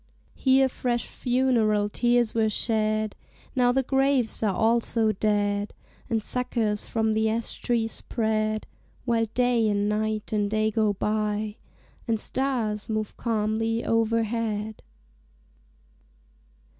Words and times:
Here 0.33 0.67
fresh 0.67 1.05
funeral 1.05 1.87
tears 1.87 2.33
were 2.33 2.49
shed; 2.49 3.15
Now 3.55 3.71
the 3.71 3.83
graves 3.83 4.41
are 4.41 4.55
also 4.55 5.11
dead; 5.11 5.75
And 6.09 6.23
suckers 6.23 6.87
from 6.87 7.13
the 7.13 7.29
ash 7.29 7.59
tree 7.61 7.87
spread, 7.87 8.65
While 9.05 9.27
Day 9.35 9.67
and 9.69 9.87
Night 9.87 10.33
and 10.33 10.49
Day 10.49 10.71
go 10.71 10.93
by; 10.93 11.57
And 12.07 12.19
stars 12.19 12.89
move 12.89 13.15
calmly 13.15 13.85
overhead. 13.85 14.81